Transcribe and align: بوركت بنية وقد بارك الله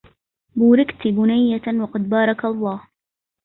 بوركت 0.55 1.07
بنية 1.07 1.61
وقد 1.81 2.09
بارك 2.09 2.45
الله 2.45 2.87